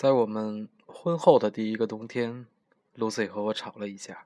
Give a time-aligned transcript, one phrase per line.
[0.00, 2.46] 在我们婚后的第一个冬天
[2.96, 4.24] ，Lucy 和我吵了一架。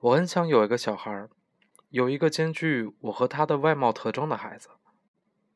[0.00, 1.28] 我很想有一个小孩，
[1.90, 4.70] 有一个兼具我和她的外貌特征的孩子。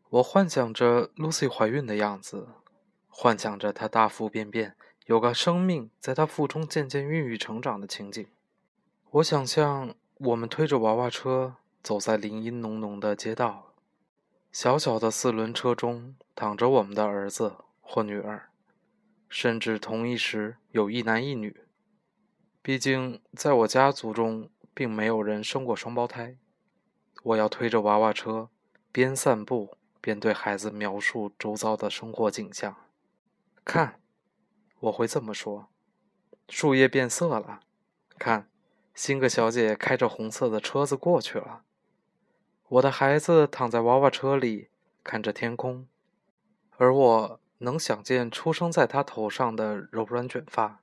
[0.09, 2.47] 我幻想着 Lucy 怀孕的样子，
[3.09, 4.77] 幻想着她大腹便便，
[5.07, 8.25] 有个生命在她腹中渐渐孕育成长的情景。
[9.11, 13.73] 我想象我们推着娃娃车走在林荫浓浓的街道，
[14.53, 18.51] 小小的四轮车中躺着我们的儿子或女儿。
[19.29, 21.63] 甚至同一时有一男一女。
[22.63, 26.37] 毕竟在我家族中，并没有人生过双胞胎。
[27.23, 28.51] 我要推着娃娃车，
[28.91, 32.77] 边散步边对孩子描述周遭的生活景象。
[33.65, 34.01] 看，
[34.81, 35.69] 我会这么说：
[36.49, 37.61] 树叶变色了。
[38.19, 38.49] 看，
[38.95, 41.63] 辛格小姐开着红色的车子过去了。
[42.69, 44.71] 我的孩子躺在娃娃车里，
[45.05, 45.87] 看着天空，
[46.77, 47.41] 而我。
[47.59, 50.81] 能想见出生在他头上的柔软卷发，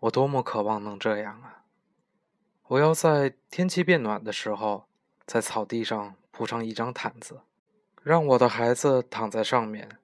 [0.00, 1.64] 我多么渴望能这样啊！
[2.68, 4.86] 我要在天气变暖的时候，
[5.26, 7.40] 在草地上铺上一张毯子，
[8.02, 9.98] 让我的孩子躺在上面，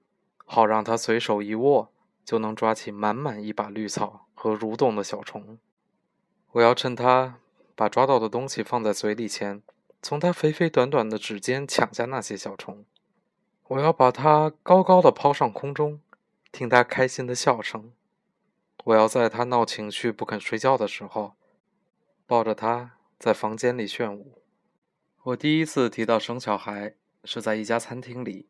[0.45, 1.91] 好让他随手一握
[2.23, 5.59] 就能抓起满满一把绿草和蠕动的小虫。
[6.51, 7.39] 我要趁他
[7.75, 9.61] 把抓到的东西放在嘴里前，
[10.01, 12.85] 从他肥肥短短的指尖抢下那些小虫。
[13.71, 16.01] 我要把它高高的抛上空中，
[16.51, 17.93] 听它开心的笑声。
[18.83, 21.35] 我要在它闹情绪不肯睡觉的时候，
[22.27, 24.41] 抱着它在房间里炫舞。
[25.23, 28.49] 我第一次提到生小孩是在一家餐厅里，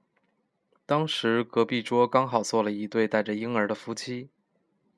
[0.88, 4.32] 当时隔壁桌刚好坐了一对带着婴儿的夫妻，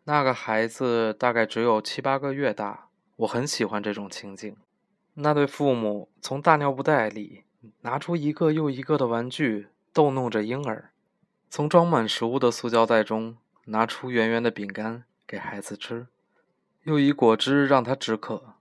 [0.05, 2.87] 那个孩子大概只有七八个月大。
[3.17, 4.55] 我很喜欢这种情景，
[5.15, 7.43] 那对父母从大尿布袋里
[7.81, 9.67] 拿出一个又一个的玩具。
[9.93, 10.89] 逗弄着婴儿，
[11.51, 16.07] 从装满食物的塑胶袋中拿出圆圆的饼干给孩子吃，
[16.81, 18.55] 又以果汁让他止渴。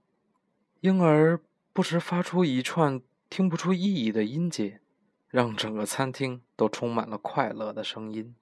[0.81, 1.39] 婴儿
[1.73, 4.79] 不时发出一串听不出意义的音节，
[5.27, 8.35] 让整个餐厅都充满了快乐的声音。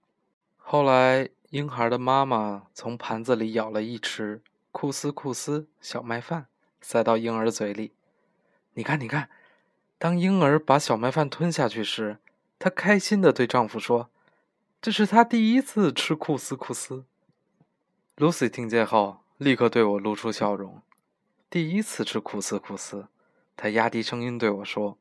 [0.57, 4.41] 后来，婴孩的妈妈从盘子里舀了一匙
[4.73, 6.47] 库斯库斯小麦饭，
[6.81, 7.93] 塞到婴儿嘴里。
[8.73, 9.29] 你看，你看，
[9.97, 12.17] 当婴儿把小麦饭吞下去时。
[12.61, 14.11] 她开心地对丈夫说
[14.79, 17.05] ：“这是她第一次吃库斯库斯。
[18.17, 20.83] ”Lucy 听见后，立刻对我露出笑容。
[21.49, 23.07] 第一次吃库斯库斯，
[23.57, 24.99] 她压低声音对我说：“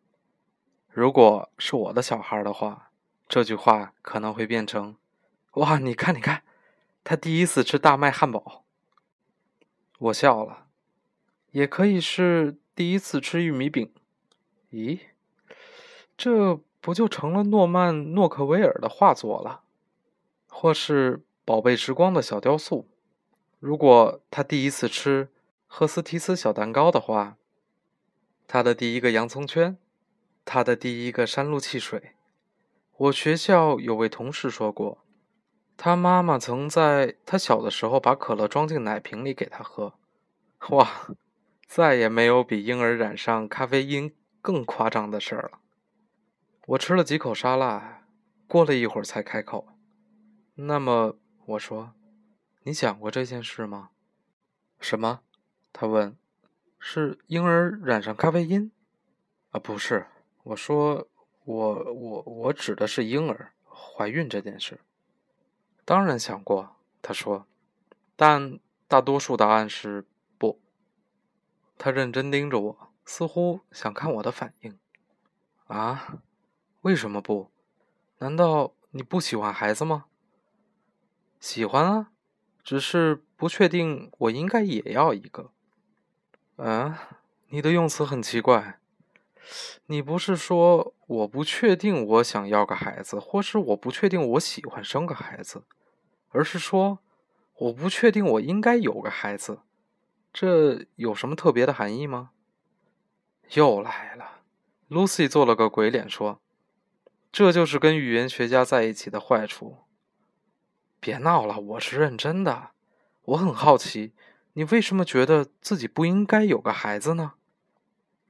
[0.88, 2.92] 如果是我的小孩的话，
[3.28, 4.96] 这句话可能会变成
[5.60, 6.42] ：‘哇，你看，你看，
[7.04, 8.64] 他第一次吃大麦汉堡。’”
[10.08, 10.68] 我笑了。
[11.50, 13.92] 也可以是第一次吃玉米饼。
[14.70, 15.00] 咦，
[16.16, 16.62] 这……
[16.80, 19.62] 不就成了诺曼·诺克威尔的画作了，
[20.48, 22.88] 或是《宝贝时光》的小雕塑？
[23.58, 25.28] 如果他第一次吃
[25.66, 27.36] 赫斯提斯小蛋糕的话，
[28.48, 29.76] 他的第一个洋葱圈，
[30.44, 32.14] 他的第一个山路汽水。
[32.96, 35.04] 我学校有位同事说过，
[35.76, 39.92] 他妈妈曾在他小的时候把可乐装进奶瓶里给他喝。
[40.70, 41.14] 哇，
[41.66, 45.58] 再也没有比婴儿染上咖啡因更夸张的事儿了。
[46.66, 48.04] 我吃了几口沙拉，
[48.46, 49.68] 过了一会儿才开口。
[50.54, 51.16] 那么
[51.46, 51.94] 我说
[52.62, 53.90] ：“你想过这件事吗
[54.78, 55.22] ？”“什么？”
[55.72, 56.16] 他问。
[56.78, 58.70] “是婴儿染上咖啡因
[59.50, 60.06] ？”“啊，不是。”
[60.44, 61.08] 我说
[61.44, 64.80] ：“我我我指的是婴儿怀孕这件事。
[65.84, 67.46] ”“当然想过。”他说。
[68.14, 70.06] “但大多数答案是
[70.38, 70.60] 不。”
[71.78, 74.78] 他认真盯着我，似乎想看我的反应。
[75.66, 76.20] “啊？”
[76.82, 77.50] 为什么不？
[78.18, 80.06] 难道你不喜欢孩子吗？
[81.38, 82.10] 喜欢啊，
[82.62, 85.50] 只是不确定我应该也要一个。
[86.56, 86.94] 嗯，
[87.48, 88.80] 你的用词很奇怪。
[89.86, 95.64] 你不是说我不确定我想要个孩子，或是我不确定我喜欢生个孩子，
[96.28, 97.00] 而是说
[97.56, 99.60] 我不确定我应该有个孩子。
[100.32, 102.30] 这有什么特别的含义吗？
[103.54, 104.42] 又来了
[104.88, 106.40] ，Lucy 做了个鬼脸说。
[107.32, 109.78] 这就是跟语言学家在一起的坏处。
[110.98, 112.70] 别闹了，我是认真的。
[113.22, 114.12] 我很好奇，
[114.54, 117.34] 你为什么觉得自己不应该有个孩子呢？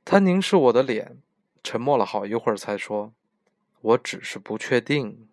[0.05, 1.19] 他凝视我的脸，
[1.63, 3.13] 沉默了好一会儿，才说
[3.81, 5.29] ：“我只是不确定，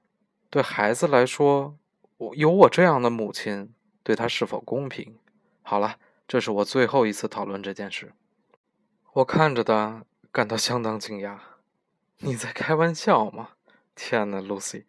[0.50, 1.78] 对孩子来说，
[2.18, 5.18] 我有我这样的母亲，对他是否公平？”
[5.62, 8.14] 好了，这是我最后一次讨论这件事。
[9.14, 11.38] 我看着他，感到相当惊讶。
[12.20, 13.50] 你在开玩笑吗？
[13.98, 14.86] 天呐，Lucy，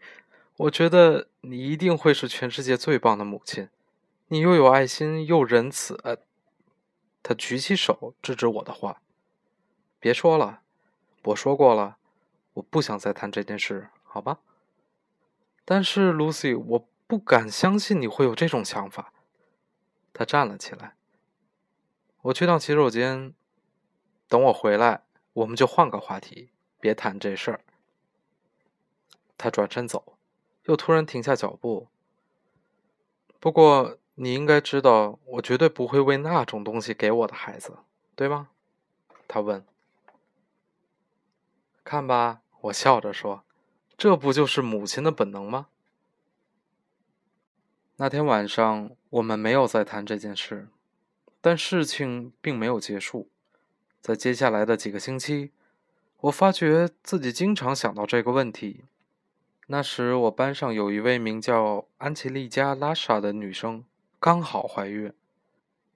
[0.59, 3.71] 我觉得你一定会是全世界最棒的母亲，
[4.29, 5.99] 你又有爱心又仁慈。
[6.05, 6.19] 呃，
[7.23, 9.01] 他举起手制止我的话
[9.99, 10.61] ：“别说了，
[11.25, 11.97] 我说过了，
[12.53, 14.41] 我不想再谈这件事，好吧？”
[15.65, 19.13] 但是，Lucy，我不敢相信你会有这种想法。
[20.13, 20.97] 他站了起来。
[22.23, 23.33] 我去趟洗手间，
[24.29, 27.61] 等我回来，我们就换个话题，别谈这事儿。
[29.39, 30.19] 他转身走，
[30.65, 31.89] 又突然停下脚步。
[33.41, 37.79] 不过你应该知道，我绝对不会为那种东西给我的孩子，
[38.15, 38.51] 对吗？
[39.27, 39.65] 他问。
[41.85, 43.45] 看吧，我笑着说
[43.97, 45.69] ：“这不就是母亲的本能吗？”
[47.97, 50.69] 那天晚上，我们没有再谈这件事。
[51.41, 53.29] 但事情并没有结束，
[54.01, 55.53] 在接下来的几个星期，
[56.23, 58.85] 我发觉自己经常想到这个问题。
[59.71, 63.85] 那时，我班上有一位名叫安琪丽加·拉莎的女生，
[64.19, 65.13] 刚好怀孕。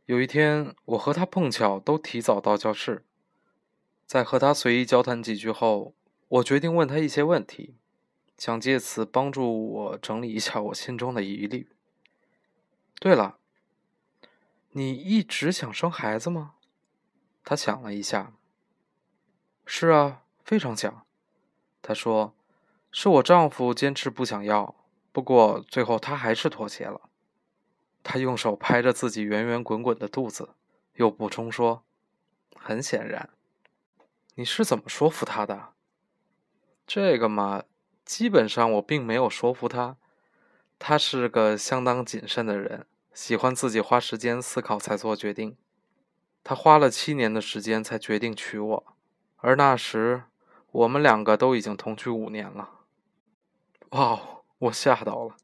[0.04, 3.06] 有一天，我和她碰巧都提早到教室，
[4.04, 5.94] 在和她随意交谈几句后，
[6.28, 7.74] 我决定问她一些问题，
[8.36, 11.70] 想借此帮助我整理一下我心中的疑虑。
[13.00, 13.38] 对了。
[14.74, 16.54] 你一直想生孩子吗？
[17.44, 18.32] 他想了一下。
[19.64, 21.06] 是啊，非常想。
[21.82, 22.34] 他说
[22.92, 24.76] ：“是我丈夫坚持不想要，
[25.10, 27.00] 不过最后他还是妥协了。”
[28.04, 30.50] 他用手拍着自己圆圆滚滚的肚子，
[30.94, 31.82] 又补充说
[32.54, 33.30] ：“很显然，
[34.34, 35.72] 你是怎么说服他的？”
[36.86, 37.64] 这个嘛，
[38.04, 39.96] 基本上我并没有说服他。
[40.78, 42.86] 他是个相当谨慎的人。
[43.14, 45.58] 喜欢自己花时间思考才做决定，
[46.42, 48.96] 他花了七年的时间才决定娶我，
[49.36, 50.24] 而那时
[50.70, 52.81] 我们两个都已经同居五年了。
[53.92, 54.20] 哇，
[54.58, 55.36] 我吓到了。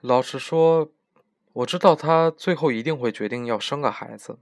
[0.00, 0.90] 老实说，
[1.52, 4.38] 我知道他最后一定会决定要生个孩子，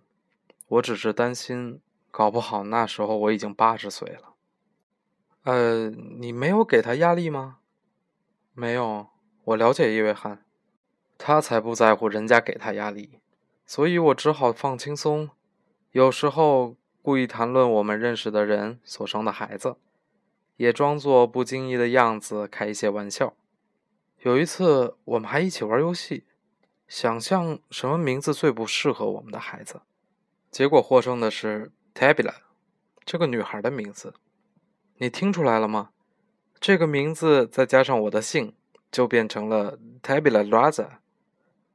[0.68, 4.34] 我只是担心，搞不好那时候我已经八十岁了。
[5.44, 7.60] 呃，你没有给他压力吗？
[8.52, 9.06] 没有，
[9.44, 10.44] 我了解叶约翰。
[11.16, 13.20] 他才不在乎人家给他压力，
[13.64, 15.30] 所以我只好放轻松。
[15.92, 19.76] 有时候故意谈论我们认识的人所生的孩子，
[20.58, 23.34] 也装作不经意的样子开一些玩笑。
[24.18, 26.24] 有一次，我们还一起玩游戏，
[26.86, 29.80] 想象什么名字最不适合我们的孩子。
[30.50, 32.34] 结果获胜的是 Tabila，
[33.04, 34.14] 这个女孩的名字。
[34.96, 35.90] 你听出来了吗？
[36.58, 38.54] 这个名字再加上我的姓，
[38.90, 40.98] 就变成了 Tabila Raza。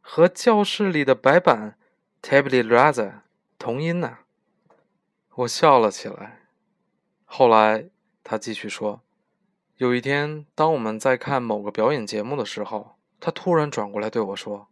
[0.02, 1.78] 和教室里的白板
[2.22, 3.22] Tabila Raza
[3.58, 4.18] 同音呢，
[5.36, 6.42] 我笑了起来。
[7.24, 7.90] 后来
[8.24, 9.02] 他继续说，
[9.78, 14.70] 有一天，当我们在看某个表演节目的时候，他突然转过来对我说：“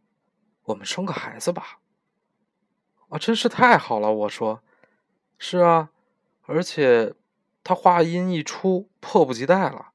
[0.66, 1.80] 我们生个孩子吧。”
[3.10, 4.12] 啊，真是太好了！
[4.12, 4.64] 我说
[5.38, 5.92] ：“是啊。”
[6.48, 7.14] 而且
[7.64, 9.92] 他话音一出，迫不及待了。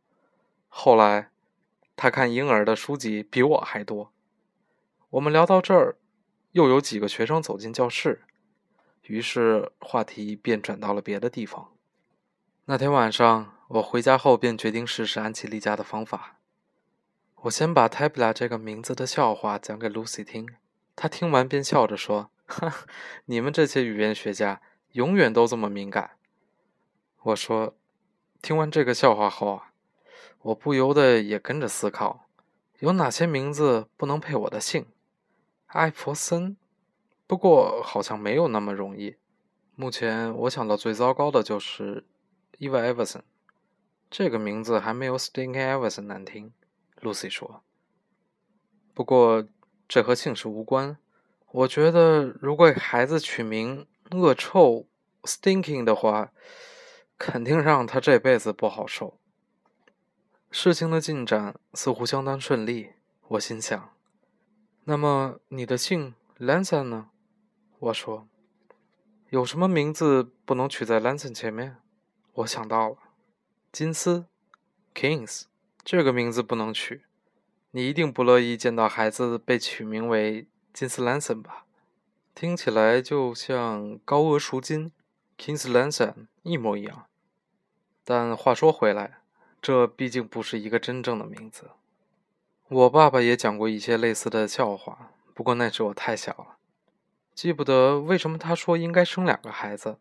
[0.68, 1.30] 后来
[1.96, 4.12] 他看婴儿的书籍比我还多。
[5.10, 5.96] 我们聊到这儿，
[6.52, 8.22] 又有几个学生走进教室，
[9.02, 11.75] 于是话题便转到了别的地方。
[12.68, 16.40] 那天晚上，我回家后便决定试试安琪丽家的方法。
[17.42, 20.48] 我先把 Tabla 这个名字的笑话讲给 Lucy 听，
[20.96, 22.74] 她听完便笑着说：“哈，
[23.26, 24.60] 你们这些语言学家
[24.94, 26.16] 永远都这么敏感。”
[27.22, 27.76] 我说
[28.42, 29.70] ：“听完这个笑话后啊，
[30.42, 32.26] 我不由得也跟着思考，
[32.80, 34.86] 有哪些名字不能配我的姓。”
[35.70, 36.56] 艾弗森，
[37.28, 39.14] 不过好像没有那么容易。
[39.76, 42.04] 目前我想到最糟糕的就是
[42.58, 43.22] 伊娃·艾弗森，
[44.10, 46.54] 这个名字还没有 Stinky Everson 难听。
[47.02, 47.62] Lucy 说。
[48.94, 49.46] 不过
[49.86, 50.96] 这和姓氏无关。
[51.52, 54.86] 我觉得如果给孩子取名恶臭
[55.24, 56.32] Stinking 的话，
[57.18, 59.18] 肯定让他这辈子不好受。
[60.50, 62.92] 事情的进展似乎相当顺利，
[63.28, 63.90] 我心想。
[64.84, 67.10] 那么你的姓 Lanson 呢？
[67.78, 68.26] 我说，
[69.28, 71.76] 有什么名字不能取在 Lanson 前面？
[72.36, 72.96] 我想到了，
[73.72, 74.26] 金丝
[74.94, 75.44] Kings
[75.82, 77.04] 这个名字不能取。
[77.70, 81.64] 你一定不乐意见到孩子被取名为金丝兰森吧？
[82.34, 84.92] 听起来就像高额赎金
[85.38, 87.06] Kings Lanson 一模一样。
[88.04, 89.20] 但话说回来，
[89.62, 91.70] 这毕竟不是一个真正的名字。
[92.68, 96.58] 我爸爸也讲过一些类似的笑话，不过那时我太小了，
[97.34, 99.96] 记不得为什么他说应该生两个孩子，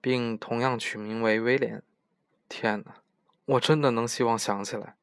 [0.00, 1.82] 并同样取名为威廉。
[2.48, 2.96] 天哪，
[3.44, 4.96] 我真的能希望想起来，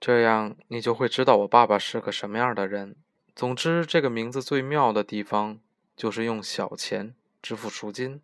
[0.00, 2.96] 这样你就会知道我爸爸是个什么样的人。
[3.34, 5.58] 总之，这个名字最妙的地方
[5.96, 8.20] 就是用小钱支付赎金，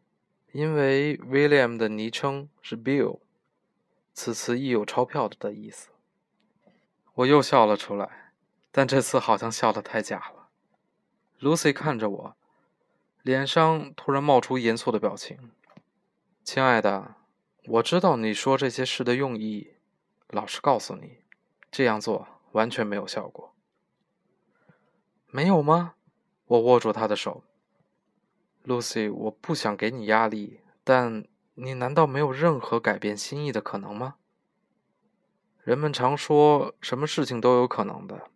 [0.53, 3.21] 因为 William 的昵称是 Bill，
[4.13, 5.89] 此词亦有钞票的意思。
[7.15, 8.33] 我又笑了出来，
[8.71, 10.49] 但这次好像笑得太假了。
[11.41, 12.37] Lucy 看着我，
[13.23, 15.51] 脸上突然冒出严肃的表情。
[16.51, 17.15] 亲爱的，
[17.67, 19.75] 我知道你说这些事的用意。
[20.29, 21.19] 老实告诉你。
[21.71, 23.55] 这样做完全没有效果。
[25.27, 25.97] 没有吗？
[26.47, 27.45] 我握住他的手
[28.65, 34.15] ，Lucy，我不想给你压力，但你难道没有任何改变心意的可能吗？
[35.63, 38.31] 人们常说什么事情都有可能的，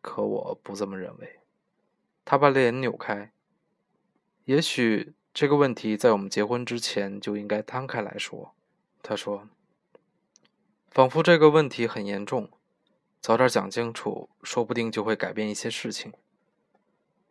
[0.00, 1.40] 可我不这么认为。
[2.24, 3.32] 他把脸扭开。
[4.44, 8.54] 也许这个问题在我们结婚之前就应该摊开来说，
[9.02, 9.48] 他说，
[10.90, 12.50] 仿佛这个问题很严重。
[13.20, 16.12] 早点讲清楚，说不定就会改变一些事情。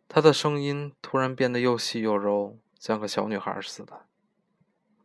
[0.06, 4.06] 他的声音突然变得又细又柔，像个小女孩似的。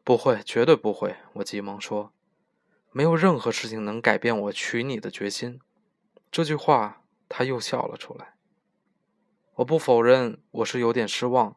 [0.03, 1.15] 不会，绝对不会！
[1.33, 2.12] 我急忙说
[2.91, 5.59] ：“没有任何事情能改变我娶你的决心。”
[6.31, 8.33] 这句话，他又笑了出来。
[9.55, 11.55] 我不否认我是有点失望，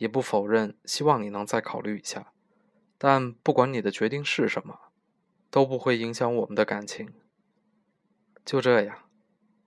[0.00, 2.32] 也不否认希望你能再考虑一下。
[2.96, 4.78] 但不管你的决定是什么，
[5.50, 7.12] 都不会影响我们的感情。
[8.44, 9.04] 就这样，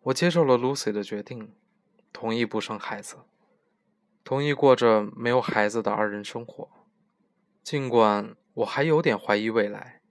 [0.02, 1.54] 我接受了 Lucy 的决定，
[2.12, 3.18] 同意不生孩子，
[4.24, 6.68] 同意过着没有孩子的二人生活。
[7.62, 10.02] 尽管我还有点怀疑未来，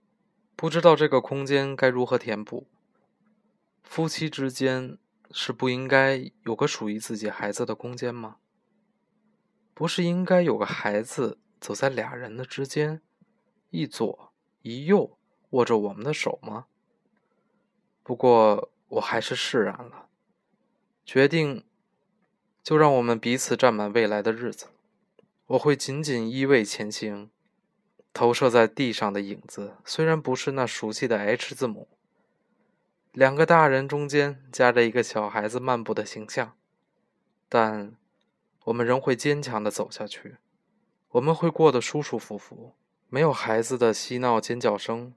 [0.54, 2.68] 不知道这个空间该如何填补。
[3.82, 4.96] 夫妻之间
[5.32, 8.36] 是不应该有个属于自己孩子的空间吗？
[9.82, 13.02] 不是应该有个孩子走在俩人的之间，
[13.70, 15.18] 一左一右
[15.50, 16.66] 握着我们的手吗？
[18.04, 20.06] 不过，我还是释然了，
[21.04, 21.64] 决定
[22.62, 24.66] 就让我们彼此占满未来的日子。
[25.46, 27.32] 我会紧紧依偎前行，
[28.12, 31.88] 投射在地上的影子虽然不是那熟悉的 H 字母，
[33.10, 36.56] 两个大人中间夹着一个小孩子漫步的形象，
[37.48, 37.96] 但
[38.64, 40.36] 我们仍会坚强的走下去。
[41.10, 42.74] 我们会过得舒舒服服，
[43.08, 45.14] 没有孩子的嬉闹尖叫声，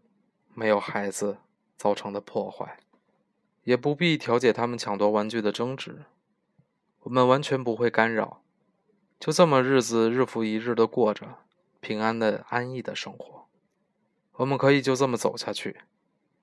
[0.53, 1.37] 没有孩子。
[1.77, 2.79] 造成的破坏，
[3.65, 6.05] 也不必调解他们抢夺玩具的争执，
[7.01, 8.41] 我们完全不会干扰，
[9.19, 11.39] 就这么日子日复一日的过着
[11.81, 13.47] 平安的安逸的生活。
[14.35, 15.81] 我们可以就这么走下去，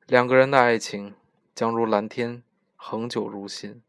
[0.07, 1.15] 两个人的爱情
[1.55, 2.43] 将如蓝天，
[2.77, 3.83] 恒久如新。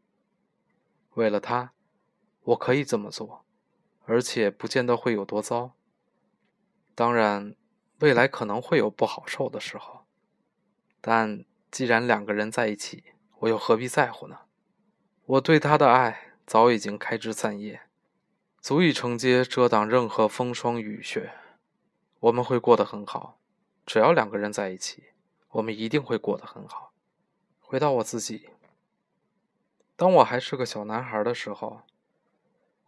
[1.12, 1.72] 为了他，
[2.44, 3.44] 我可以这么做，
[4.04, 5.72] 而且不见得会有多糟。
[6.94, 7.56] 当然，
[8.00, 10.04] 未来可能会有不好受的时候。
[11.00, 13.04] 但既然两个人在一起，
[13.40, 14.40] 我又何必在乎呢？
[15.26, 17.82] 我对他的爱早已经开枝散叶，
[18.60, 21.32] 足以承接遮挡任何风霜雨雪。
[22.20, 23.38] 我们会过得很好，
[23.84, 25.04] 只要两个人在一起，
[25.50, 26.92] 我们一定会过得很好。
[27.60, 28.50] 回到我自己，
[29.96, 31.82] 当我还是个小男孩的时候，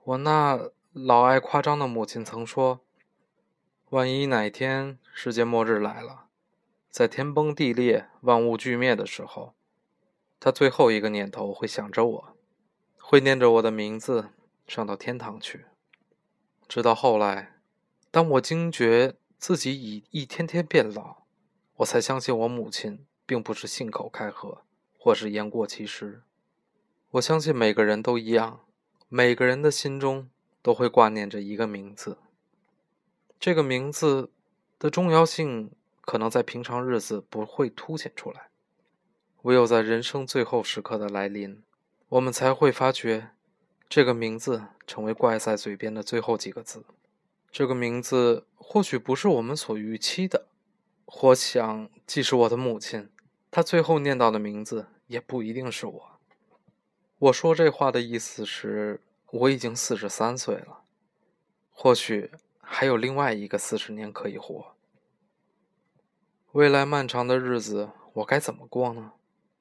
[0.06, 2.78] 我那老爱夸张的母亲曾说
[3.90, 6.26] ：“万一哪天世界末日来了。”
[6.88, 9.54] 在天崩地裂、万物俱灭的时候，
[10.38, 12.36] 他最后一个念头会想着我，
[12.98, 14.30] 会念着我的名字
[14.68, 15.64] 上到天堂去。
[16.68, 17.56] 直到后来，
[18.12, 21.24] 当我惊觉自己已一天天变老，
[21.78, 24.62] 我才相信我母亲并不是信口开河，
[24.96, 26.22] 或是言过其实。
[27.10, 28.60] 我相信每个人都一样，
[29.08, 30.28] 每个人的心中
[30.62, 32.18] 都会挂念着一个名字。
[33.38, 34.30] 这个名字
[34.78, 35.70] 的重要性。
[36.06, 38.46] 可能在平常日子不会凸显出来，
[39.42, 41.64] 唯有在人生最后时刻的来临，
[42.10, 43.30] 我们才会发觉，
[43.88, 46.84] 这个名字成为挂在嘴边的最后几个字。
[47.50, 50.46] 这个名字或许不是我们所预期的，
[51.04, 53.10] 或想既是我的母亲，
[53.50, 56.15] 她最后念到的名字也不一定是我。
[57.18, 60.82] 我说这话的意思是，我已经四十三岁了，
[61.70, 62.30] 或许
[62.60, 64.76] 还有另外一个四十年可以活。
[66.52, 69.12] 未来漫长的日子，我该怎么过呢？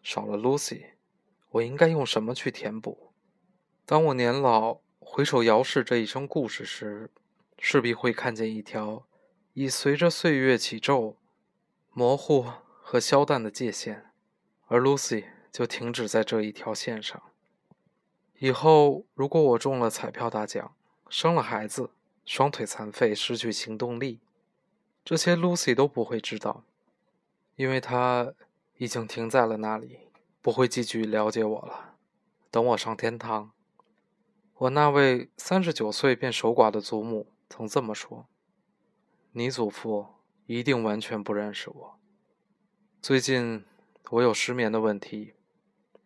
[0.03, 0.87] 少了 Lucy，
[1.51, 3.13] 我应该用什么去填补？
[3.85, 7.09] 当我年老回首遥视这一生故事时，
[7.57, 9.07] 势必会看见一条
[9.53, 11.15] 已随着岁月起皱、
[11.93, 12.45] 模糊
[12.81, 14.11] 和消淡的界限，
[14.67, 17.23] 而 Lucy 就停止在这一条线上。
[18.39, 20.75] 以后，如果我中了彩票大奖，
[21.09, 21.91] 生了孩子，
[22.25, 24.19] 双腿残废，失去行动力，
[25.03, 26.63] 这些 Lucy 都不会知道。
[27.55, 28.33] 因为他
[28.77, 30.09] 已经停在了那里，
[30.41, 31.95] 不会继续了解我了。
[32.51, 33.51] 等我上天堂，
[34.55, 38.27] 我那位三十九岁便守寡的祖母曾这么说。
[39.31, 40.07] 你祖父
[40.47, 41.99] 一定完全不认识我。
[43.01, 43.63] 最近
[44.09, 45.34] 我有失眠的问题，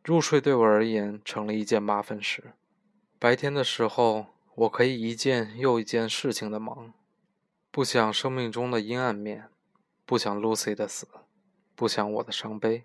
[0.04, 2.54] 入睡对我而言成了一件麻烦事。
[3.18, 6.94] 白天的时候，我可以一件又一件事情的忙，
[7.72, 9.50] 不想生命中的阴暗面，
[10.06, 11.08] 不想 Lucy 的死，
[11.76, 12.84] 不想我的伤悲。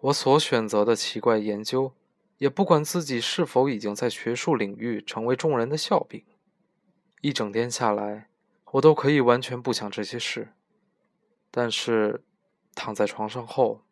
[0.00, 1.92] 我所选择的奇怪研究，
[2.38, 6.24] 也不管自己是否已经在学术领域成为众人的笑柄。
[7.20, 8.28] 一整天下来。
[8.74, 10.48] 我都可以完全不想这些事，
[11.52, 12.24] 但是
[12.74, 13.82] 躺在床上后，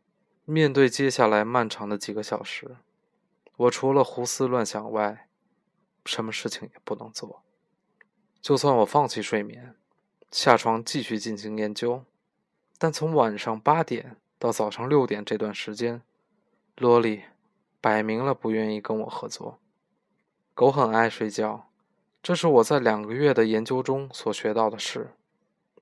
[0.44, 2.76] 面对接下来漫长的几个小时，
[3.56, 5.28] 我除了胡思乱想外，
[6.04, 7.42] 什么事情也不能做。
[8.40, 9.76] 就算我放弃睡眠，
[10.30, 12.04] 下床继续进行研究，
[12.76, 16.02] 但从晚上八点到早上六点这段时间，
[16.76, 17.22] 罗莉
[17.80, 19.60] 摆明了不愿意跟我合作。
[20.54, 21.68] 狗很爱睡觉。
[22.22, 25.14] 这是我在两个月的研究中所学到的事，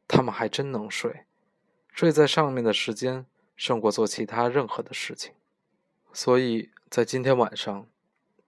[0.08, 1.24] 它们还真能睡，
[1.92, 3.26] 睡在上面的时间
[3.60, 5.34] 胜过做其他任何的事情。
[6.14, 7.86] 所以在今天晚上，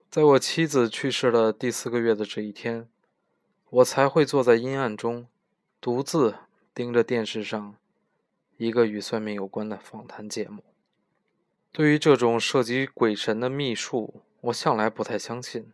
[0.09, 2.89] 在我妻子去世了第四个月的这一天，
[3.69, 5.27] 我才会坐在阴暗中，
[5.79, 6.37] 独自
[6.73, 7.75] 盯着电视上
[8.57, 10.63] 一个与算命有关的访谈节目。
[11.71, 15.71] 对于这种涉及鬼神的秘术，我向来不太相信。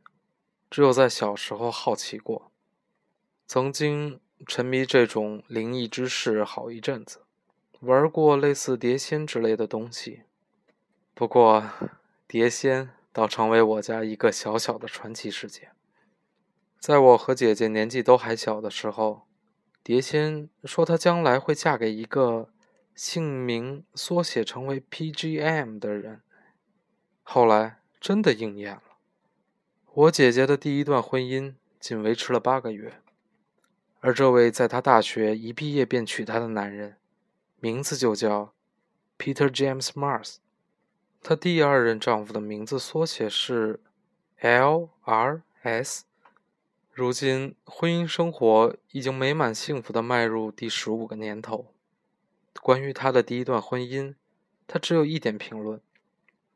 [0.70, 2.52] 只有在小时候好奇过，
[3.48, 7.22] 曾经沉迷这种灵异之事好一阵子，
[7.82, 10.24] 玩过类似碟仙之类的东西。
[11.14, 11.70] 不过，
[12.28, 15.72] 碟仙倒成为我家一个小小的传奇事件。
[16.78, 19.28] 在我和姐姐年纪都还小的时候，
[19.82, 22.50] 碟仙说她将来会嫁给一个
[22.94, 26.22] 姓名缩写成为 PGM 的人，
[27.24, 28.84] 后来真的应验了。
[29.94, 33.02] 我姐姐的第一段婚姻仅维持了八个月，
[34.02, 36.98] 而这位在她大学一毕业便娶她的男人，
[37.60, 38.54] 名字就叫
[39.18, 40.38] Peter James Mars。
[41.22, 43.80] 她第二任丈夫的名字缩写是
[44.40, 46.06] L.R.S。
[46.92, 51.74] 如今婚姻生活已经美满幸福的迈入第十五个年头。
[52.62, 54.16] 关于她的第一段婚姻，
[54.68, 55.82] 她只有一点评论：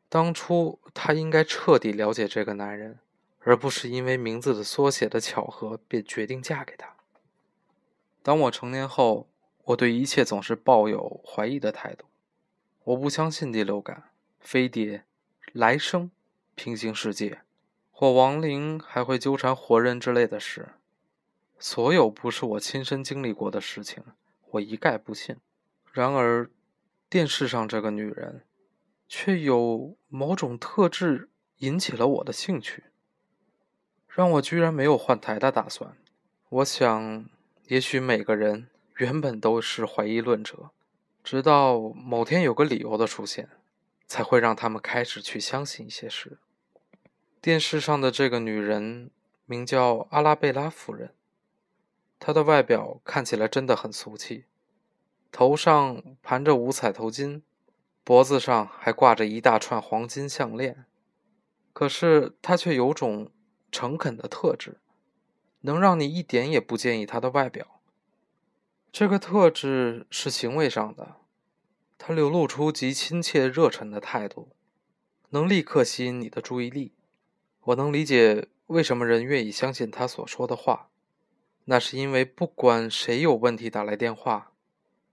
[0.10, 3.00] 当初她应该彻底了解这个男人。
[3.46, 6.96] 而不是因为名字的缩写的巧合便决定嫁给他。
[8.22, 9.28] 当我成年后，
[9.64, 12.06] 我对一切总是抱有怀疑的态度。
[12.84, 15.06] 我不相信第六感、飞碟、
[15.54, 16.12] 来生、
[16.54, 17.42] 平行世界
[17.92, 20.70] 或亡灵还会纠缠活人之类的事。
[21.58, 24.04] 所有不是我亲身经历过的事情，
[24.52, 25.38] 我一概不信。
[25.94, 26.50] 然而，
[27.10, 28.42] 电视上这个女人，
[29.08, 32.84] 却有某种特质引起了我的兴趣。
[34.10, 35.96] 让我居然没有换台的打算。
[36.50, 37.26] 我想，
[37.68, 38.68] 也许每个人
[38.98, 40.72] 原本都是怀疑论者，
[41.24, 43.50] 直到某天有个理由的出现，
[44.08, 46.38] 才会让他们开始去相信一些事。
[47.42, 49.12] 电视上的这个女人
[49.46, 51.14] 名叫阿拉贝拉夫人，
[52.20, 54.46] 她的外表看起来真的很俗气，
[55.32, 57.42] 头上盘着五彩头巾，
[58.04, 60.86] 脖子上还挂着一大串黄金项链，
[61.74, 63.32] 可是她却有种。
[63.76, 64.78] 诚恳的特质，
[65.62, 67.82] 能让你一点也不介意她的外表。
[68.94, 71.16] 这个特质是行为上的，
[71.98, 74.50] 他流露出极亲切热忱的态度，
[75.30, 76.94] 能立刻吸引你的注意力。
[77.62, 80.90] 我能理解为什么人愿意相信他所说的话，
[81.66, 84.52] 那是因为不管谁有问题打来电话，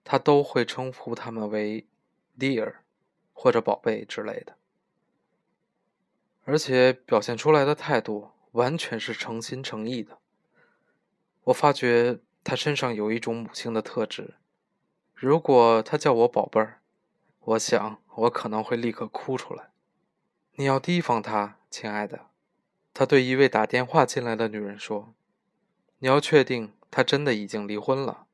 [0.04, 1.86] 他都会称呼他们为
[2.38, 2.74] “dear”
[3.32, 4.58] 或者“宝贝”之类的，
[6.44, 8.32] 而且表现出来的态度。
[8.52, 10.18] 完全是诚心诚意的。
[11.44, 14.34] 我发觉他身上有一种母亲的特质。
[15.14, 16.80] 如果他叫我宝贝儿，
[17.40, 19.70] 我想我可能会立刻哭出来。
[20.56, 22.26] 你要提防他，亲爱的。
[22.92, 25.14] 他对一位打电话进来的女人说
[26.00, 28.26] ：“你要确定他真的已经离婚了。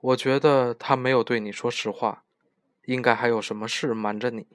[0.00, 2.24] 我觉得他没有对你说实话，
[2.84, 4.46] 应该还有什么事瞒着你。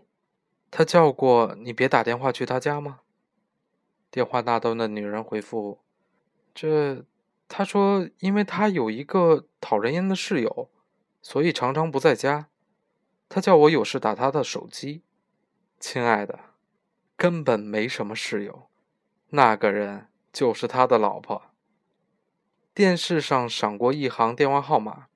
[0.70, 3.00] 他叫过你别打电话去他家吗？”
[4.12, 5.80] 电话那端的女人回复
[6.54, 7.04] ：“这，
[7.48, 10.70] 他说，因为他有一个讨人厌的室友，
[11.22, 12.50] 所以常常不在家。
[13.30, 15.04] 他叫我有事打他的手机。
[15.80, 16.40] 亲爱的，
[17.16, 18.68] 根本没什么室友，
[19.30, 21.44] 那个人就是他的老婆。”
[22.74, 25.08] 电视上闪过一行电话号码，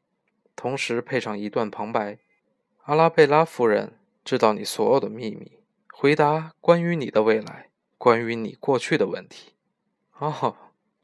[0.55, 2.17] 同时配上一段旁白
[2.85, 5.59] ：“阿拉贝拉夫人知道你所有的秘密，
[5.93, 9.53] 回答关于你的未来、关于你过去的问题。
[10.17, 10.55] 哦，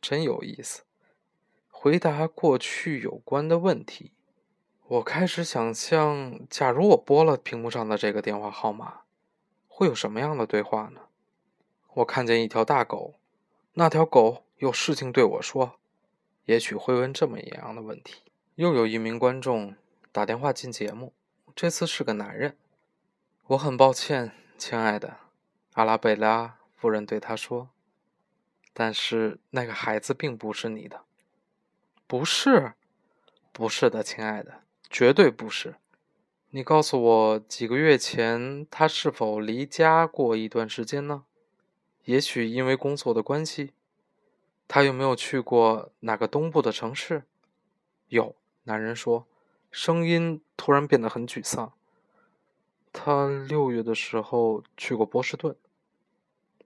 [0.01, 0.83] 真有意思。
[1.79, 4.11] 回答过去有关的问题。
[4.87, 9.01] 我开始想象，假如我拨了屏幕上的这个电话号码，
[9.67, 11.01] 会有什么样的对话呢？
[11.93, 13.19] 我看见一条大狗，
[13.73, 15.77] 那条狗有事情对我说，
[16.45, 18.23] 也许会问这么一样的问题。
[18.55, 19.75] 又有一名观众
[20.11, 21.13] 打电话进节目，
[21.55, 22.57] 这次是个男人。
[23.49, 25.17] 我很抱歉，亲爱的，
[25.73, 27.69] 阿拉贝拉夫人对他说。
[28.73, 31.01] 但是那个孩子并不是你的。
[32.07, 32.73] 不是，
[33.51, 35.75] 不是的，亲爱的，绝对不是。
[36.51, 41.25] 你告诉我，几个月前他是否离家过一段时间呢？
[42.05, 43.73] 也许因为工作的关系。
[44.69, 47.23] 他有没有去过哪个东部的城市？
[48.07, 49.27] 有，男人说，
[49.69, 51.73] 声音突然变得很沮丧。
[52.93, 55.55] 他六月的时候去过波士顿。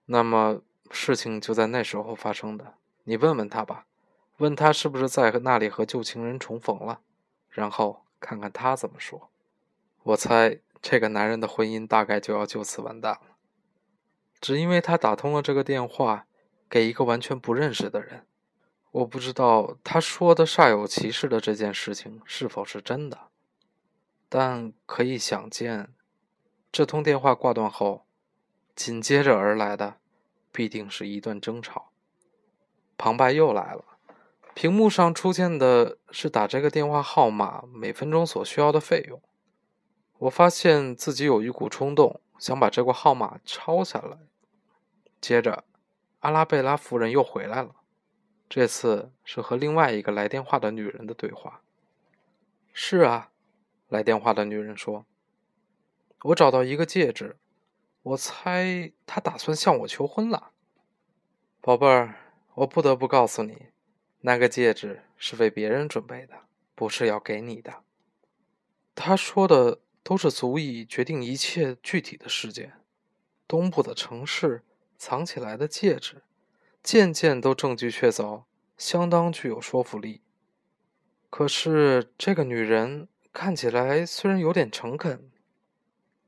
[0.06, 2.76] 那么事情就在那时候发生的。
[3.04, 3.88] 你问问他吧。
[4.42, 7.02] 问他是不是在那里和旧情人重逢了，
[7.48, 9.30] 然后看看他怎么说。
[10.02, 13.36] 我猜这个男人的婚姻大概就要就此完蛋了，
[14.40, 16.26] 只因为他打通了这个电话
[16.68, 18.26] 给一个完全不认识的人。
[18.90, 23.28] 我不知道他说的煞有其事的这件事情是否是真的，
[24.28, 25.94] 但可以想见，
[26.72, 28.08] 这通电话挂断后，
[28.76, 29.98] 紧接着而来的
[30.52, 31.92] 必定是一段争吵。
[32.98, 33.86] 旁白又来了。
[34.62, 39.20] 屏幕上出现的是打这个电话号码每分钟所需要的费用。
[40.20, 44.20] 我发现自己有一股冲动，想把这个号码抄下来。
[45.20, 45.64] 接着，
[46.20, 47.78] 阿拉贝拉夫人又回来了，
[48.48, 51.64] 这次是和另外一个来电话的女人的对话。
[52.72, 53.32] 是啊，
[53.90, 55.08] 来电话的女人说
[56.26, 57.36] ：“我找到一个戒指，
[58.04, 60.52] 我猜他打算向我求婚了。”
[61.60, 62.14] 宝贝儿，
[62.54, 63.71] 我不得不告诉你。
[64.22, 66.34] 那个戒指是为别人准备的，
[66.76, 67.84] 不是要给你的。
[68.94, 72.74] 他说的都是足以决定一切具体的事件。
[73.48, 74.64] 东部的城市
[74.98, 76.22] 藏起来的戒指，
[76.84, 78.44] 件件都证据确凿，
[78.78, 80.22] 相当具有说服力。
[81.30, 85.32] 可是这个女人看起来虽然有点诚恳，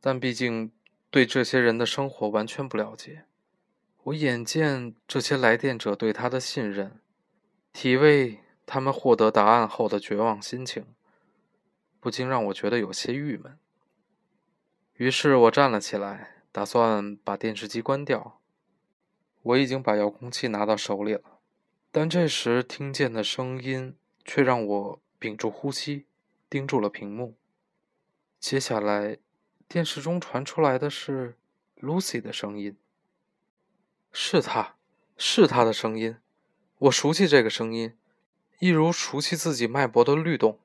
[0.02, 0.72] 但毕竟
[1.12, 3.26] 对这些人的生活完全不了解。
[4.04, 7.00] 我眼见这些来电者对她的信任。
[7.74, 10.86] 体味他们获得答案后的绝望心情，
[12.00, 13.58] 不禁让我觉得有些郁闷。
[14.94, 18.40] 于是我站了起来，打算把电视机关掉。
[19.42, 21.40] 我已经把遥控器拿到手里了，
[21.92, 26.06] 但这时听见的声音却让我屏住呼吸，
[26.50, 27.36] 盯住了屏幕。
[28.40, 29.18] 接下来，
[29.68, 31.36] 电视中传出来的是
[31.82, 32.78] Lucy 的声音。
[34.14, 34.76] 是她，
[35.18, 36.16] 是她的声音。
[36.84, 37.96] 我熟悉这个声音，
[38.60, 40.60] 一如熟悉自己脉搏的律动。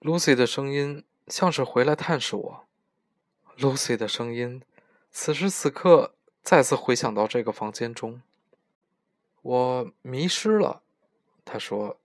[0.00, 2.64] Lucy 的声音像是回来探视我。
[3.58, 4.60] Lucy 的声音，
[5.12, 8.22] 此时此刻再次回响到这个房间中。
[9.42, 10.82] 我迷失了，
[11.44, 12.00] 他说。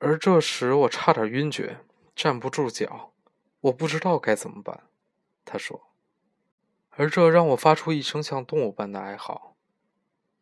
[0.00, 1.84] 而这时我差点晕厥，
[2.16, 3.12] 站不住脚。
[3.60, 4.80] 我不知道该怎么办，
[5.44, 5.86] 他说。
[6.90, 9.54] 而这让我发出一声像动物般的哀嚎。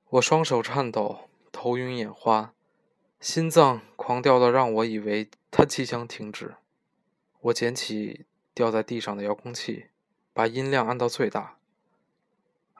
[0.08, 1.26] 我双手颤抖。
[1.52, 2.54] 头晕眼花，
[3.20, 6.54] 心脏狂跳的让我以为它即将停止。
[7.40, 9.86] 我捡起掉在地上的遥控器，
[10.32, 11.58] 把音量按到最大。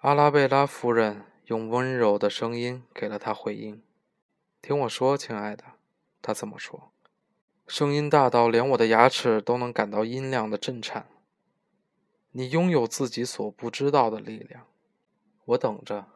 [0.03, 3.83] 阿拉贝拉夫人用温柔的声音给了他回应
[4.63, 5.65] ：“听我说，亲爱的。”
[6.23, 6.93] 他这么说，
[7.67, 11.07] 声音大到连我的牙齿都能感到音量的震颤。
[12.33, 14.67] 你拥有自己所不知道的力量。
[15.47, 16.07] 我等着，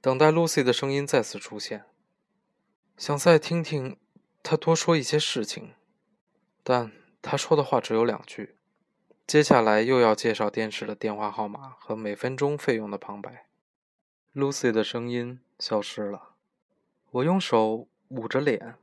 [0.00, 1.84] 等待露西的声音再次出现。
[3.00, 3.96] 想再听听
[4.42, 5.72] 他多说一些事情，
[6.62, 8.56] 但他说的话只有两句。
[9.26, 13.46] 接下来又要介绍电视的电话号码和每分钟费用的旁白。
[14.34, 16.34] Lucy 的声音消失了。
[17.12, 18.74] 我用手捂着脸，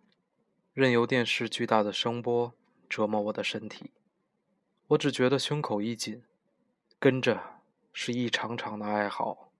[0.74, 2.52] 任由电视巨大的声波
[2.90, 3.92] 折磨我的身体。
[4.88, 6.24] 我只觉得胸口一紧，
[6.98, 7.62] 跟着
[7.94, 9.52] 是一长长的哀嚎。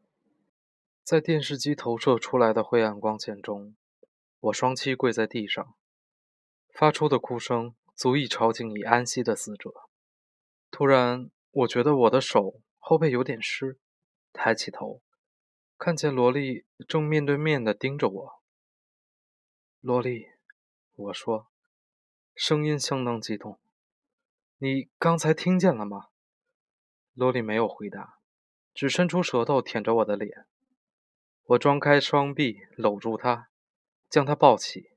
[1.04, 3.76] 在电视机投射出来的灰暗光线中。
[4.48, 5.76] 我双膝跪在地上，
[6.70, 9.74] 发出的哭声足以吵醒已安息的死者。
[10.72, 13.78] 突然，我觉得我的手后背有点湿，
[14.32, 15.02] 抬起头，
[15.78, 18.44] 看见萝莉正面对面的盯着我。
[19.82, 20.28] 萝莉，
[20.96, 21.48] 我说，
[22.36, 23.60] 声音相当激动。
[24.60, 26.08] 你刚才听见了吗？
[27.14, 28.20] 萝莉没有回答，
[28.74, 30.46] 只伸出舌头舔着我的脸。
[31.44, 33.50] 我张开双臂搂住她，
[34.10, 34.92] 将他抱起，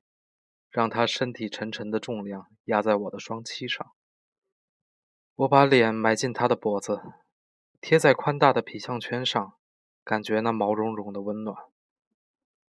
[0.69, 3.91] 让他身体沉沉的重量压在我的双膝上。
[5.35, 7.01] 我把脸埋进他的脖子，
[7.79, 9.57] 贴在宽大的皮项圈上，
[10.03, 11.55] 感觉那毛茸茸的温暖。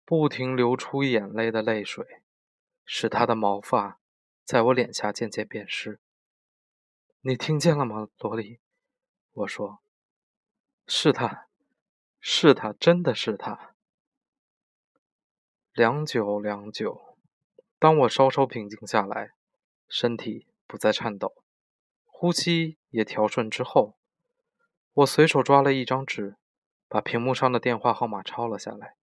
[0.03, 2.21] 不停流出眼泪的泪水，
[2.85, 3.99] 使他的毛发
[4.43, 5.99] 在我脸下渐渐变湿。
[7.21, 8.59] 你听见了吗，萝莉？
[9.33, 9.81] 我说
[10.87, 11.47] ：“是他，
[12.19, 13.75] 是他，真的是他。”
[15.77, 17.15] 良久，良久，
[17.77, 19.33] 当我稍稍平静下来，
[19.87, 21.35] 身体不再颤抖，
[22.07, 23.95] 呼吸也调顺之后，
[24.93, 26.35] 我随手抓了一张纸，
[26.89, 28.95] 把屏幕上的电话号码抄了下来。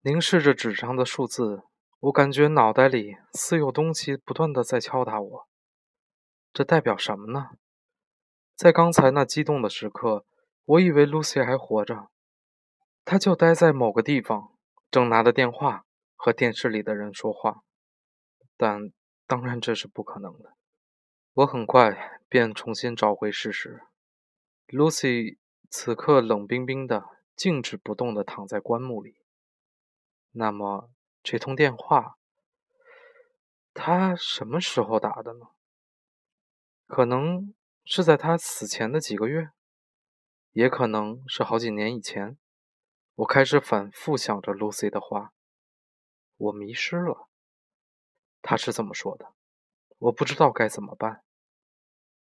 [0.00, 1.64] 凝视着纸上的数字，
[2.00, 5.48] 我感觉脑袋里似有东西不断的在敲打我。
[6.54, 7.50] 这代表什么呢？
[8.56, 10.24] 在刚才那激动的时刻，
[10.64, 12.08] 我以为 Lucy 还活着，
[13.04, 14.54] 她就待在某个地方，
[14.90, 17.62] 正拿着电话和电视里的人说话。
[18.56, 18.92] 但
[19.26, 20.54] 当然这是不可能的。
[21.34, 23.82] 我很快便重新找回事实
[24.66, 25.38] ：Lucy
[25.70, 27.04] 此刻冷冰冰的、
[27.36, 29.16] 静止不动的躺在棺木里。
[30.32, 30.90] 那么
[31.22, 32.18] 这通电话，
[33.72, 35.46] 他什么时候打的呢？
[36.86, 39.50] 可能是在他死前的几个月，
[40.52, 42.38] 也可能是好几年以前。
[43.18, 45.32] 我开始反复想着 Lucy 的话。
[46.36, 47.28] 我迷失了，
[48.42, 49.32] 他是这么说的。
[49.98, 51.24] 我不知道该怎么办。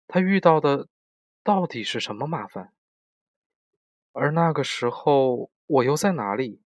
[0.06, 0.88] 他遇到的
[1.42, 2.74] 到底是什么麻烦？
[4.12, 6.60] 而那个时候我又在哪里？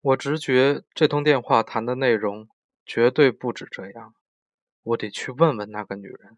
[0.00, 2.48] 我直觉这通电话谈的内容
[2.84, 4.16] 绝对不止这样。
[4.82, 6.36] 我得去问问那个女人，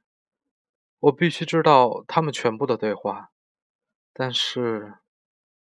[0.98, 3.30] 我必须知道他们全部的对话。
[4.12, 4.98] 但是，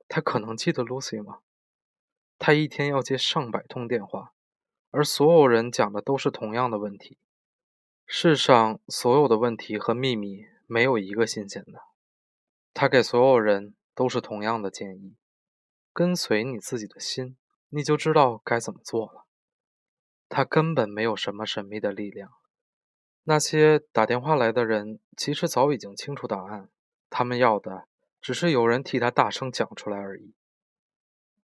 [0.09, 1.39] 他可能记得 Lucy 吗？
[2.37, 4.33] 他一天要接上百通电话，
[4.91, 7.17] 而所有人讲的都是同样的问题。
[8.05, 11.83] 世上所有的问题和秘密没有一个新鲜的。
[12.73, 15.15] 他给所有人都是同样的建议：
[15.93, 17.37] 跟随你自己的心，
[17.69, 19.25] 你就知道该怎么做了。
[20.27, 22.31] 他根本没有什么神秘的力量。
[23.23, 26.69] 那些打电话来的人其实早已经清楚答案，
[27.09, 27.88] 他们要的
[28.21, 30.33] 只是有人替他大声讲出来而已。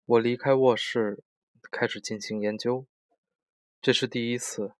[0.05, 1.23] 我离开卧室，
[1.71, 2.85] 开始进行研究。
[3.81, 4.73] 这是第一次，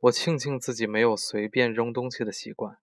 [0.00, 2.78] 我庆幸自己没有随便扔东西的习惯。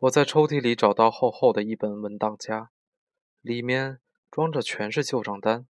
[0.00, 2.70] 我在抽屉里找到厚厚的一本文档夹，
[3.40, 5.66] 里面装着全是旧账单，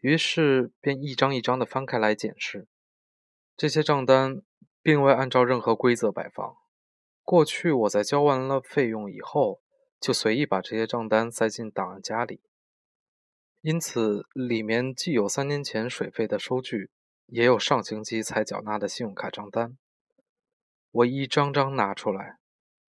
[0.00, 2.68] 于是便一张一张地翻开来检视
[3.56, 4.42] 这些账单。
[4.80, 6.56] 并未按照任何规则摆放。
[7.22, 9.60] 过去我在交完了费用以后，
[10.00, 12.40] 就随意把这些账单塞进档案夹里，
[13.60, 16.90] 因此里面既有三年前水费的收据，
[17.26, 19.76] 也有上星期才缴纳的信用卡账单。
[20.90, 22.38] 我一张张拿出来，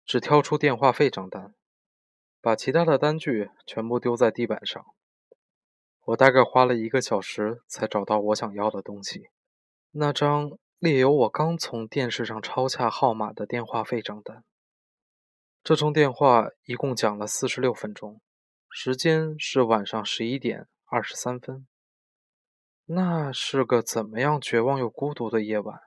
[0.05, 1.53] 只挑出电话费账单，
[2.41, 4.85] 把其他的单据全部丢在地板上。
[6.05, 9.29] 我大概花了一个小时才找到我想要的东西，
[9.91, 10.57] 那张。
[10.79, 14.43] 列有我刚从电视上抄下号码的电话费账单。
[15.63, 18.19] 这通电话一共讲了四十六分钟，
[18.69, 21.65] 时间是晚上十一点二十三分。
[22.83, 25.79] 那是个怎么样绝望又孤独的夜晚。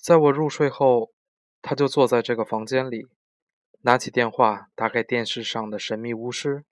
[0.00, 1.10] 在我入睡后，
[1.60, 3.08] 他就坐在这个房间里，
[3.80, 6.64] 拿起电话打给电视上的神秘巫师。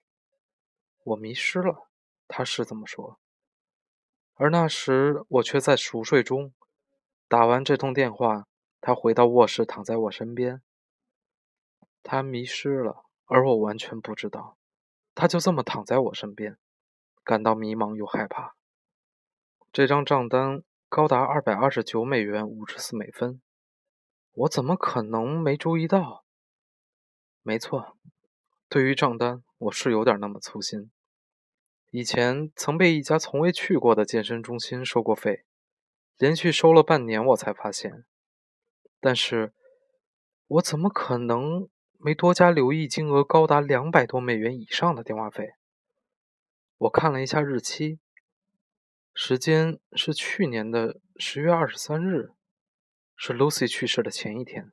[1.03, 1.88] 我迷失了，
[2.29, 3.19] 他是这么说。
[4.35, 6.55] 而那时我却在熟睡中。
[7.27, 8.47] 打完这通电话，
[8.81, 10.62] 他回到卧室，躺在我身边。
[12.09, 14.57] 他迷失了，而我完全不知道。
[15.12, 16.57] 他就这么躺在我身边，
[17.25, 18.55] 感到迷茫又害怕。
[19.73, 23.40] 这张账单高达二百二十九美元五十四美分，
[24.33, 26.25] 我怎么可能没注意到？
[27.42, 27.97] 没错，
[28.69, 30.92] 对于账单，我是有点那么粗心。
[31.90, 35.45] 以前曾被一家从未去过的健身中心收过费。
[36.19, 38.07] 连续收了半年，我才发现。
[39.01, 39.53] 但是，
[40.47, 41.69] 我怎么可能
[42.07, 45.55] 没多加留意金额高达两百多美元以上的电话费？
[46.79, 47.99] 我看了一下日期，
[49.12, 52.31] 时间是去年的十月二十三日，
[53.16, 54.71] 是 Lucy 去世的前一天。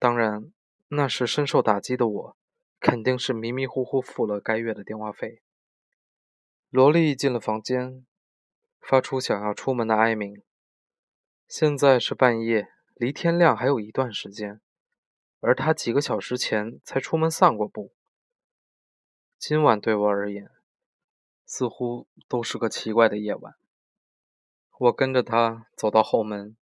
[0.00, 0.52] 当然，
[0.88, 2.36] 那时深受打击的我，
[2.80, 5.42] 肯定是迷迷糊糊付了该月的电话费。
[6.70, 8.04] 萝莉进了房间。
[8.80, 10.42] 发出想要出门的哀鸣。
[11.46, 14.60] 现在是半夜，离天亮还有一段时间，
[15.40, 17.92] 而他几个小时前才出门散过步，
[19.38, 20.50] 今晚对我而言，
[21.46, 23.54] 似乎都是个奇怪的夜晚。
[24.78, 26.56] 我跟着他走到后门，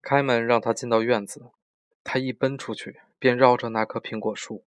[0.00, 1.50] 开门让他进到院子。
[2.02, 4.64] 他一奔出去，便绕着那棵苹果树，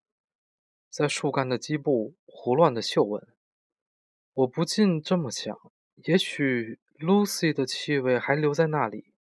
[0.91, 3.27] 在树干的基部胡乱的嗅闻。
[4.35, 5.59] 我不禁这么想：
[5.97, 9.15] 也许 Lucy 的气味还留在那里，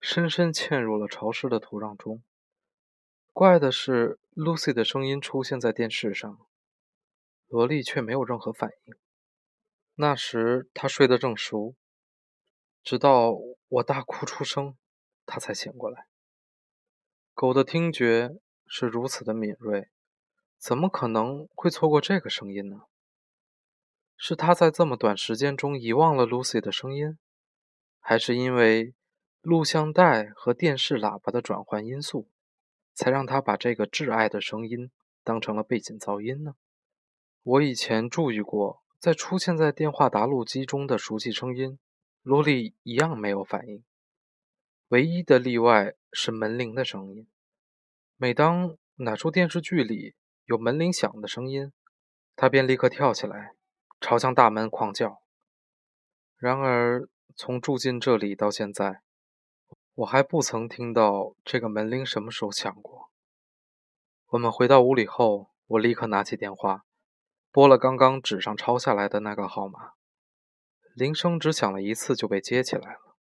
[0.00, 2.22] 深深嵌入了潮湿的土壤中。
[3.34, 6.38] 怪的是，Lucy 的声音出现在电视上。
[7.48, 8.94] 萝莉却没有任何反应。
[9.96, 11.74] 那时她睡得正熟，
[12.84, 14.76] 直到我大哭出声，
[15.26, 16.06] 她才醒过来。
[17.34, 18.36] 狗的听觉
[18.68, 19.90] 是如此的敏锐，
[20.56, 22.82] 怎么可能会错过这个声音呢？
[24.16, 27.18] 是他在这么短时间中遗忘了 Lucy 的声音，
[27.98, 28.94] 还是因为
[29.40, 32.28] 录像带和电视喇叭的转换因素，
[32.94, 34.90] 才让他把这个挚爱的声音
[35.22, 36.54] 当成了背景噪音呢？
[37.42, 41.78] 我以前注意过，在出现在电话答录机中的熟悉声音，
[42.22, 43.84] 罗莉一样没有反应。
[44.88, 47.26] 唯一的例外是门铃的声音。
[48.16, 51.72] 每当哪出电视剧里有门铃响的声音，
[52.36, 53.54] 他便立刻跳起来，
[54.00, 55.20] 朝向大门狂叫。
[56.36, 59.00] 然而，从住进这里到现在，
[59.96, 63.10] 我还不曾听到这个门铃什么时候响过。
[64.30, 66.84] 我们回到屋里后，我立刻拿起电话。
[67.52, 69.92] 拨了刚刚纸上抄下来的那个号码，
[70.96, 73.16] 铃声只响了一次就被接起来了。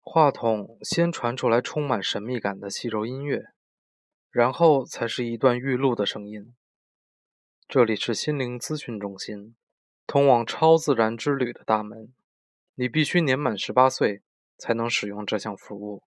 [0.00, 3.44] 话筒先传出来充满神秘感的细柔音乐，
[4.28, 6.56] 然后才是一段预录的声音。
[7.68, 9.54] 这里是心灵咨询中心，
[10.08, 12.12] 通往超自然之旅的大门。
[12.74, 14.24] 你必须年满十八岁
[14.60, 16.04] 才能使用这项服务。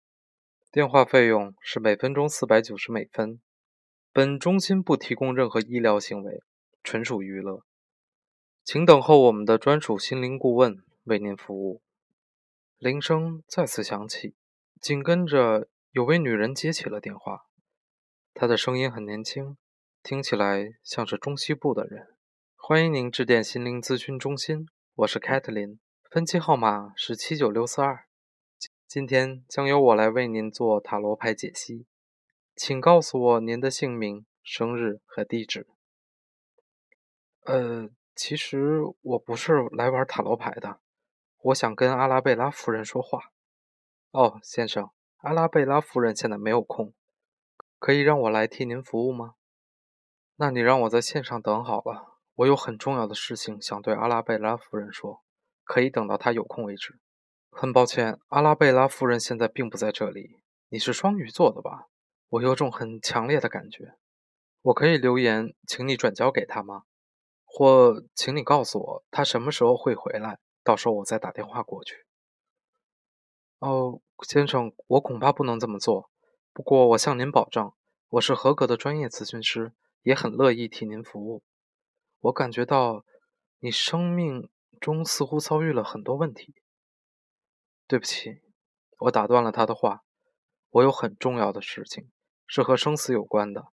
[0.71, 3.41] 电话费用是每分钟四百九十美分。
[4.13, 6.41] 本中心不提供任何医疗行为。
[6.85, 7.63] 纯属娱乐，
[8.65, 11.81] 请等候我们的专属心灵顾问为您服务。
[12.77, 14.35] 铃声再次响起，
[14.81, 17.45] 紧跟着有位女人接起了电话，
[18.33, 19.55] 她的声音很年轻，
[20.03, 22.17] 听起来像是中西部的人。
[22.57, 25.79] 欢迎您致电心灵咨询中心，我是凯特琳，
[26.11, 28.03] 分期号码是七九六四二。
[28.93, 31.87] 今天将由我来为您做塔罗牌解析，
[32.55, 35.65] 请告诉我您的姓名、生日和地址。
[37.43, 40.79] 呃，其实我不是来玩塔罗牌的，
[41.39, 43.31] 我想跟阿拉贝拉夫人说话。
[44.11, 46.93] 哦，先生，阿拉贝拉夫人现在没有空，
[47.79, 49.33] 可以让我来替您服务吗？
[50.35, 55.23] 那你让我在线上等好了，我有很重要的事情想对阿拉贝拉夫人说，
[55.63, 56.99] 可以等到她有空为止。
[57.55, 60.39] 很抱歉，阿拉贝拉夫人现在并不在这里。
[60.69, 61.87] 你是双鱼座的吧？
[62.29, 63.93] 我有种很强烈的感觉，
[64.63, 66.83] 我可以留言，请你转交给他吗？
[67.45, 72.07] 或，请你告诉我他什么时候会回来，到时候我再打电话过去。
[73.59, 76.09] 哦，先生，我恐怕不能这么做。
[76.53, 77.71] 不过我向您保证，
[78.09, 81.43] 我是合格的专业咨询师，也很乐意替您服务。
[82.21, 83.05] 我感觉到
[83.59, 84.49] 你生命
[84.81, 86.55] 中似乎遭遇了很多问题。
[87.93, 88.41] 对不起，
[89.01, 90.01] 我打断了他的话。
[90.71, 92.09] 我有很重要的事情，
[92.47, 93.67] 是和生死有关的。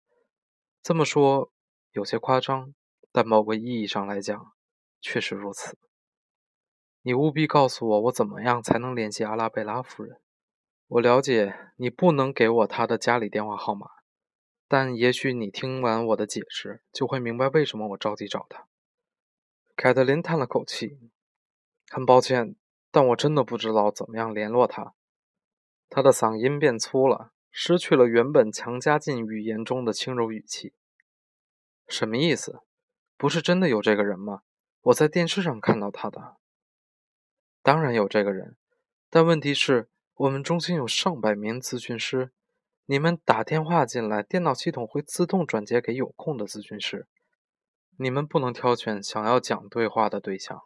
[0.84, 1.54] 这么说
[1.94, 2.74] 有些夸张。
[3.14, 4.52] 但某个意义上来讲，
[5.00, 5.78] 确实如此。
[7.02, 10.20] 你务必告诉我，我怎么样才能联系阿拉贝拉夫人？
[10.88, 13.88] 我了解你不能给我她的家里电话号码，
[14.68, 18.68] 但也许你听完我的解释，就会明白为什么我着急找她。
[19.78, 21.00] 凯特琳叹了口气
[21.90, 22.58] ：“很抱歉，
[22.92, 24.94] 但我真的不知道怎么样联络他。
[25.90, 30.74] 他的嗓音变粗了，失去了原本强加进语言中的轻柔语气。
[31.88, 32.62] 什么意思？
[33.18, 34.44] 不是真的有这个人吗？
[34.82, 36.38] 我在电视上看到他的。
[37.62, 38.56] 当然有这个人，
[39.10, 42.32] 但问题是，我们中心有上百名咨询师，
[42.86, 47.08] 你们打电话进来，电脑系统会自动转接给有空的咨询师。
[47.98, 50.64] 你们不能挑选想要讲对话的对象。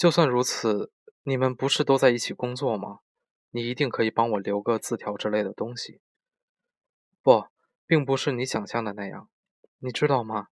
[0.00, 0.90] 就算如此，
[1.24, 3.00] 你们不是都在一起工作吗？
[3.50, 6.00] 你一定可以帮我留个字条之类的东西。
[7.20, 7.48] 不，
[7.86, 9.28] 并不是你想象的那样，
[9.80, 10.46] 你知道吗？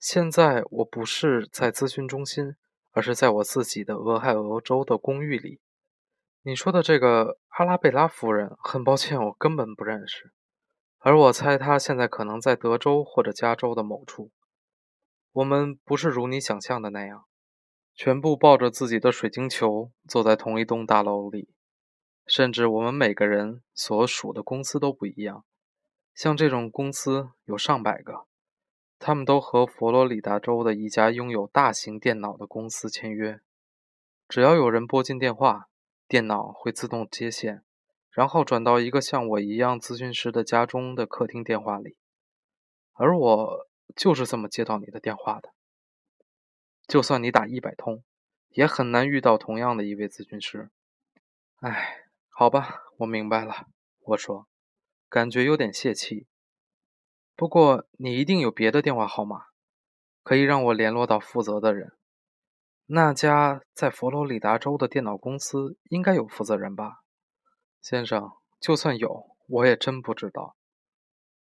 [0.00, 2.56] 现在我不是在咨询中心，
[2.92, 5.60] 而是在我自己的俄亥俄州的公寓里。
[6.40, 10.32] 你说的这个阿拉贝拉夫人，很抱歉，我根本不认识。
[11.00, 14.32] 而我猜她现在可能在德州或者加州的某处。
[15.32, 17.26] 我们不是如你想象的那样，
[17.94, 21.48] 全部抱着自己的水晶球坐在同一栋大楼里。
[22.26, 25.44] 甚至我们每个人所属的公司都不一样，
[26.14, 28.26] 像这种公司有上百个。
[28.98, 33.40] 他们都和佛罗里达州的一家拥有大型电脑的公司签约，
[34.26, 35.68] 只要有人拨进电话，
[36.08, 37.62] 电脑会自动接线，
[38.10, 41.98] 然后转到一个像我一样咨询师的家中的客厅电话里。
[42.94, 45.50] 而我就是这么接到你的电话的。
[46.86, 48.02] 就算你打一百通，
[48.50, 50.70] 也很难遇到同样的一位咨询师。
[51.60, 53.66] 哎，好吧，我明白了。
[54.00, 54.46] 我说，
[55.08, 56.26] 感觉有点泄气。
[57.34, 59.46] 不过你一定有别的电话号码，
[60.22, 61.92] 可以让我联络到负责的人。
[62.86, 67.02] 那家在佛罗里达州的电脑公司应该有负责人吧，
[67.80, 68.30] 先生？
[68.60, 70.54] 就算有，我也真不知道。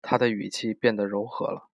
[0.01, 1.69] 他的语气变得柔和了。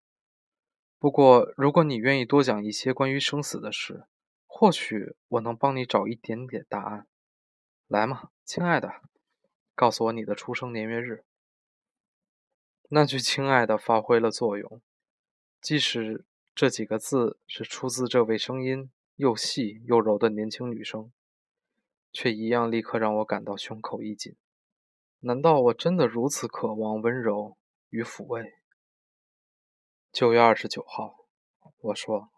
[1.05, 4.07] 不过，如果你愿意多讲一些关于生死的事，
[4.47, 7.07] 或许我能帮你找一点点答案。
[7.89, 9.03] 来嘛，亲爱的，
[9.75, 11.27] 告诉我你的出生年月日。
[12.89, 14.81] 那句“亲爱的”发挥了作用，
[15.61, 16.25] 即使
[16.55, 21.13] 这几个字是出自这位声音又细又柔的年轻女生，
[22.15, 24.35] 却一样立刻让我感到胸口一紧。
[25.21, 27.59] 难道我真的如此渴望温柔
[27.91, 28.55] 与抚慰？
[30.15, 31.27] 九月二十九号，
[31.81, 32.31] 我说，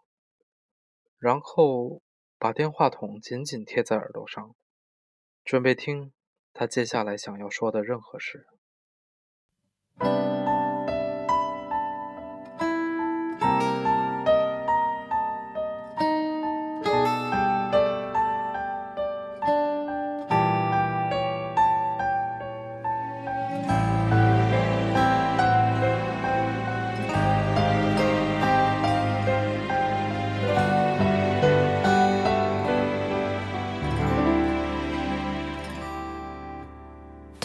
[1.19, 2.01] 然后
[2.39, 4.55] 把电话筒紧紧贴在耳朵上，
[5.45, 6.11] 准备听
[6.53, 8.47] 他接下来想要说的任何事。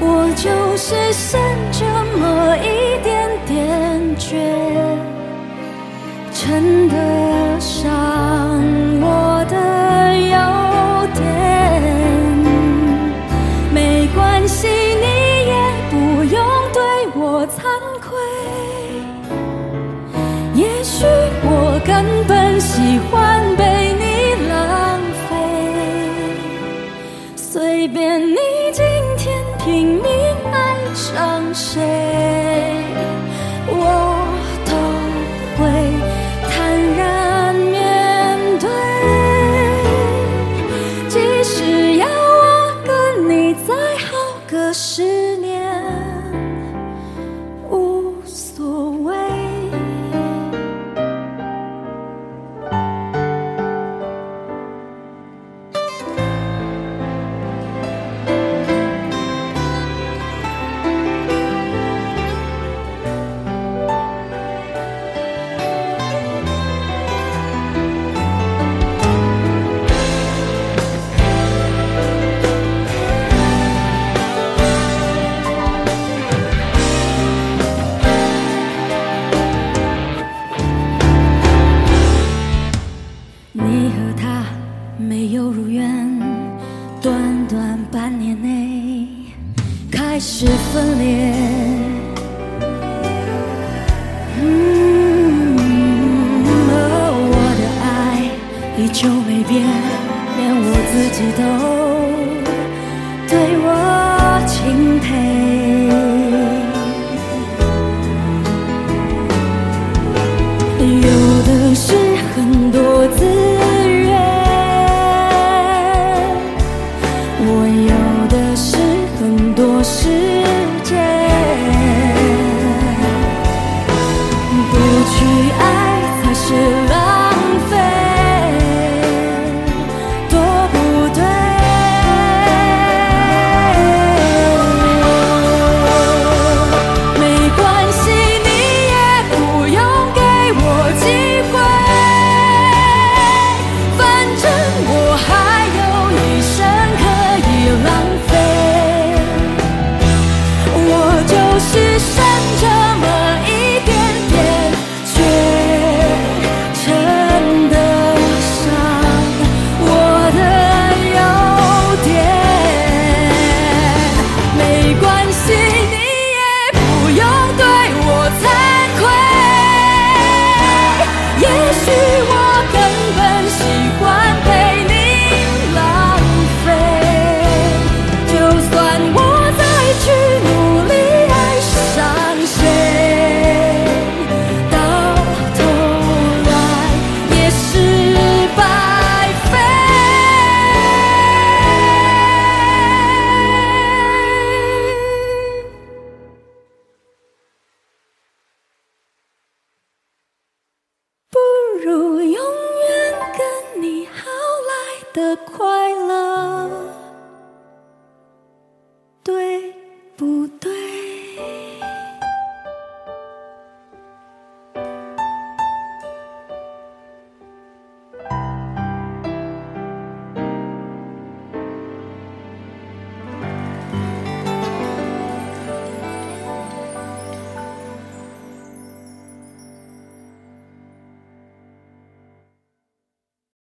[0.00, 1.40] 我就是剩
[1.72, 1.84] 这
[2.18, 4.36] 么一点点倔，
[6.32, 8.47] 称得上。